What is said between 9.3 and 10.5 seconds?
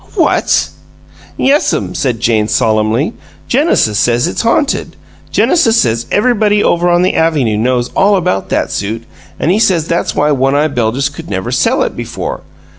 an' he says that's why